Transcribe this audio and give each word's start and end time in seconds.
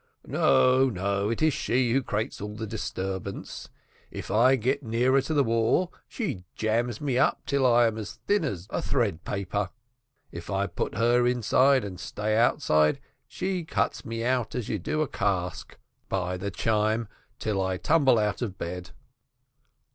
"No, 0.25 0.89
no, 0.89 1.29
it 1.29 1.43
is 1.43 1.53
she 1.53 1.91
who 1.91 2.01
creates 2.01 2.41
all 2.41 2.55
the 2.55 2.65
disturbance. 2.65 3.69
If 4.09 4.31
I 4.31 4.55
get 4.55 4.81
nearer 4.81 5.21
to 5.21 5.33
the 5.35 5.43
wall 5.43 5.93
she 6.07 6.43
jams 6.55 6.99
me 6.99 7.19
up 7.19 7.43
till 7.45 7.67
I 7.67 7.85
am 7.85 7.99
as 7.99 8.13
thin 8.25 8.43
as 8.43 8.65
a 8.71 8.81
thread 8.81 9.23
paper. 9.23 9.69
If 10.31 10.49
I 10.49 10.65
put 10.65 10.95
her 10.95 11.27
inside 11.27 11.83
and 11.85 11.99
stay 11.99 12.35
outside, 12.35 12.99
she 13.27 13.63
cuts 13.63 14.03
me 14.03 14.23
out 14.23 14.55
as 14.55 14.69
you 14.69 14.79
do 14.79 15.03
a 15.03 15.07
cask, 15.07 15.77
by 16.09 16.35
the 16.35 16.49
chine, 16.49 17.07
till 17.37 17.61
I 17.63 17.77
tumble 17.77 18.17
out 18.17 18.41
of 18.41 18.57
bed." 18.57 18.89